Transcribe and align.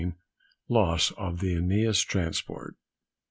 LOSS 0.67 1.11
OF 1.11 1.41
THE 1.41 1.53
ÆNEAS 1.57 2.03
TRANSPORT. 2.03 2.75